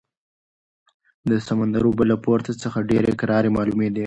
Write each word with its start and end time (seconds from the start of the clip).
د 1.29 1.31
سمندر 1.47 1.83
اوبه 1.87 2.03
له 2.11 2.15
پورته 2.23 2.51
څخه 2.63 2.85
ډېرې 2.89 3.11
کرارې 3.19 3.49
معلومېدې. 3.57 3.99